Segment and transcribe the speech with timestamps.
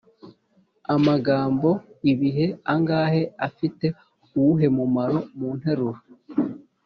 [0.95, 1.69] Amagambo:
[2.11, 3.85] ibihe, angahe, afite
[4.35, 5.99] uwuhe mumaro mu nteruro?